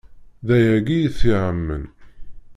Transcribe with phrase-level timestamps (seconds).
[0.47, 1.83] D ayagi i t-yeɛman.